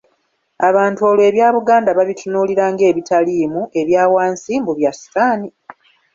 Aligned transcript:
Abantu 0.69 0.99
olwo 1.09 1.23
ebya 1.29 1.47
Buganda 1.55 1.89
babitunuulira 1.97 2.65
ng’ebitaliimu, 2.73 3.61
ebya 3.81 4.03
wansi, 4.13 4.53
mbu 4.61 4.73
bya 4.79 4.91
Sitaani 4.99 5.49